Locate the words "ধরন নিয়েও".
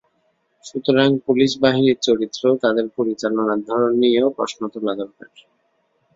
3.67-4.29